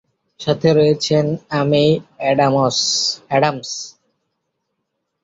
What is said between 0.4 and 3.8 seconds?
সাথে রয়েছেন Amy Adams.